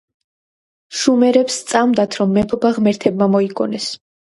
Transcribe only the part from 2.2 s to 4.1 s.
რომ მეფობა ღმერთებმა მოიგონეს.